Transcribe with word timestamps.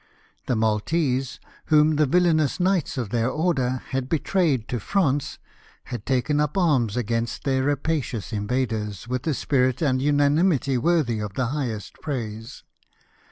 The 0.47 0.55
Maltese, 0.55 1.39
whom 1.65 1.95
the 1.97 2.07
villainous 2.07 2.59
knights 2.59 2.97
of 2.97 3.11
their 3.11 3.29
Order 3.29 3.83
had 3.89 4.09
betrayed 4.09 4.67
to 4.69 4.79
France, 4.79 5.37
had 5.83 6.07
taken 6.07 6.39
up 6.39 6.57
arms 6.57 6.97
against 6.97 7.43
their 7.43 7.65
rapacious 7.65 8.33
invaders 8.33 9.07
with 9.07 9.27
a 9.27 9.35
spirit 9.35 9.79
and 9.79 10.01
unanimity 10.01 10.75
worthy 10.75 11.19
of 11.19 11.35
the 11.35 11.49
highest 11.49 11.93
praise. 12.01 12.63